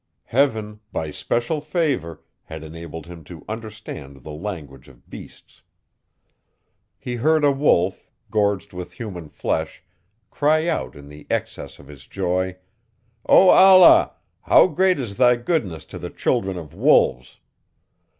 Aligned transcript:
Heaven, 0.25 0.79
by 0.91 1.11
special 1.11 1.61
favour, 1.61 2.23
had 2.45 2.63
enabled 2.63 3.05
him 3.05 3.23
to 3.25 3.45
understand 3.47 4.23
the 4.23 4.31
language 4.31 4.87
of 4.87 5.07
beasts. 5.11 5.61
He 6.97 7.17
heard 7.17 7.43
a 7.45 7.51
wolf, 7.51 8.09
gorged 8.31 8.73
with 8.73 8.93
human 8.93 9.29
flesh, 9.29 9.83
cry 10.31 10.65
out 10.67 10.95
in 10.95 11.07
the 11.07 11.27
excess 11.29 11.77
of 11.77 11.85
his 11.85 12.07
joy: 12.07 12.57
"O 13.29 13.49
Allah! 13.49 14.13
how 14.41 14.65
great 14.65 14.97
is 14.97 15.17
thy 15.17 15.35
goodness 15.35 15.85
to 15.85 15.99
the 15.99 16.09
children 16.09 16.57
of 16.57 16.73
wolves. 16.73 17.37